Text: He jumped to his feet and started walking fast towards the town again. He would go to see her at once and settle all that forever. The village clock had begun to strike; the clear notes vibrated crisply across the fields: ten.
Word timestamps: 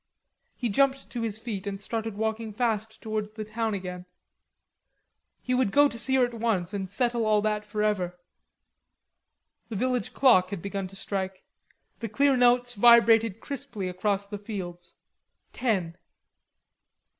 He 0.55 0.67
jumped 0.67 1.11
to 1.11 1.21
his 1.21 1.37
feet 1.37 1.67
and 1.67 1.79
started 1.79 2.17
walking 2.17 2.53
fast 2.53 2.99
towards 3.01 3.33
the 3.33 3.45
town 3.45 3.75
again. 3.75 4.07
He 5.43 5.53
would 5.53 5.71
go 5.71 5.87
to 5.87 5.99
see 5.99 6.15
her 6.15 6.25
at 6.25 6.33
once 6.33 6.73
and 6.73 6.89
settle 6.89 7.23
all 7.23 7.39
that 7.43 7.63
forever. 7.63 8.17
The 9.69 9.75
village 9.75 10.11
clock 10.11 10.49
had 10.49 10.59
begun 10.63 10.87
to 10.87 10.95
strike; 10.95 11.43
the 11.99 12.09
clear 12.09 12.35
notes 12.35 12.73
vibrated 12.73 13.41
crisply 13.41 13.87
across 13.87 14.25
the 14.25 14.39
fields: 14.39 14.95
ten. 15.53 15.95